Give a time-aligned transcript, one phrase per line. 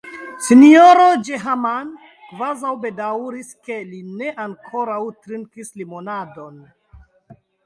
[0.43, 1.91] S-ro Jehman
[2.31, 6.59] kvazaŭ bedaŭris, ke li ne ankaŭ trinkis limonadon.